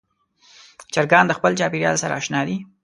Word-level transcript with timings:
چرګان 0.93 1.25
د 1.27 1.31
خپل 1.37 1.51
چاپېریال 1.59 1.95
سره 2.03 2.13
اشنا 2.19 2.41
دي. 2.47 2.57